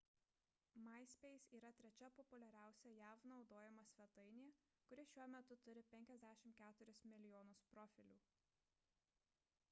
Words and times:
myspace 0.83 1.51
yra 1.57 1.69
trečia 1.81 2.07
populiariausia 2.19 2.93
jav 3.01 3.27
naudojama 3.31 3.83
svetainė 3.89 4.45
kuri 4.87 5.05
šiuo 5.11 5.27
metu 5.33 5.57
turi 5.67 5.83
54 5.91 7.05
milijonus 7.13 7.61
profilių 7.75 8.17